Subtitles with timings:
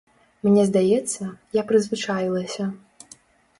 [0.45, 1.29] Мне здаецца,
[1.59, 2.69] я прызвычаілася.